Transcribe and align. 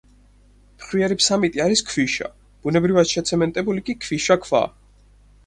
ფხვიერი 0.83 1.17
ფსამიტი 1.19 1.61
არის 1.65 1.83
ქვიშა, 1.89 2.31
ბუნებრივად 2.65 3.13
შეცემენტებული 3.13 3.87
კი 3.91 3.97
ქვიშაქვა. 4.07 4.65